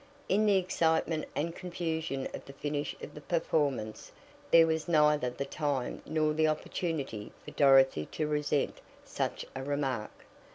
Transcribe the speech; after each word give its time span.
In 0.27 0.47
the 0.47 0.57
excitement 0.57 1.25
and 1.35 1.55
confusion 1.55 2.27
of 2.33 2.45
the 2.45 2.53
finish 2.53 2.95
of 3.03 3.13
the 3.13 3.21
performance, 3.21 4.11
there 4.49 4.65
was 4.65 4.87
neither 4.87 5.29
the 5.29 5.45
time 5.45 6.01
nor 6.07 6.33
the 6.33 6.47
opportunity 6.47 7.31
for 7.45 7.51
Dorothy 7.51 8.07
to 8.07 8.25
resent 8.27 8.81
such 9.05 9.45
a 9.55 9.61
remark. 9.63 10.25